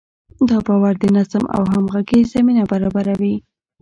[0.49, 3.35] دا باور د نظم او همغږۍ زمینه برابروي.